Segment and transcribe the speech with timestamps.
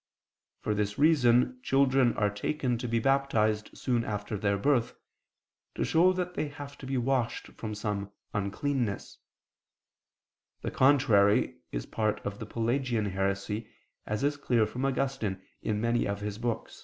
[0.61, 4.95] For this reason children are taken to be baptized soon after their birth,
[5.75, 9.19] to show that they have to be washed from some uncleanness.
[10.63, 13.69] The contrary is part of the Pelagian heresy,
[14.07, 16.39] as is clear from Augustine in many of his books [*For instance, Retract.
[16.39, 16.69] i, 9; De Pecc.
[16.71, 16.79] Merit.